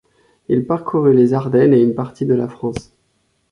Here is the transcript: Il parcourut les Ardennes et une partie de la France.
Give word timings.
Il 0.49 0.65
parcourut 0.65 1.15
les 1.15 1.35
Ardennes 1.35 1.75
et 1.75 1.83
une 1.83 1.93
partie 1.93 2.25
de 2.25 2.33
la 2.33 2.49
France. 2.49 2.91